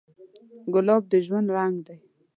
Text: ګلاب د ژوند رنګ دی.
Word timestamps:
ګلاب 0.73 1.03
د 1.11 1.13
ژوند 1.25 1.47
رنګ 1.57 1.75
دی. 1.87 1.97